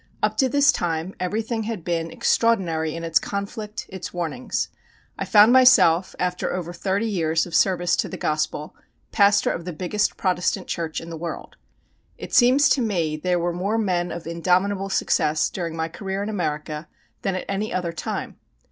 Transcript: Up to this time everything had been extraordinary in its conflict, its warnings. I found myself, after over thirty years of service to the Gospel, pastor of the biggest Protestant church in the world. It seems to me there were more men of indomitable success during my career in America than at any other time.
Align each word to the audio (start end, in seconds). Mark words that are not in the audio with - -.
Up 0.23 0.35
to 0.37 0.49
this 0.49 0.71
time 0.71 1.13
everything 1.19 1.61
had 1.65 1.83
been 1.83 2.09
extraordinary 2.09 2.95
in 2.95 3.03
its 3.03 3.19
conflict, 3.19 3.85
its 3.89 4.11
warnings. 4.11 4.69
I 5.15 5.25
found 5.25 5.53
myself, 5.53 6.15
after 6.17 6.51
over 6.51 6.73
thirty 6.73 7.05
years 7.05 7.45
of 7.45 7.53
service 7.53 7.95
to 7.97 8.09
the 8.09 8.17
Gospel, 8.17 8.75
pastor 9.11 9.51
of 9.51 9.63
the 9.63 9.71
biggest 9.73 10.17
Protestant 10.17 10.65
church 10.65 10.99
in 11.01 11.11
the 11.11 11.17
world. 11.17 11.55
It 12.17 12.33
seems 12.33 12.67
to 12.69 12.81
me 12.81 13.15
there 13.15 13.37
were 13.37 13.53
more 13.53 13.77
men 13.77 14.11
of 14.11 14.25
indomitable 14.25 14.89
success 14.89 15.51
during 15.51 15.75
my 15.75 15.87
career 15.87 16.23
in 16.23 16.29
America 16.29 16.87
than 17.21 17.35
at 17.35 17.45
any 17.47 17.71
other 17.71 17.91
time. 17.93 18.37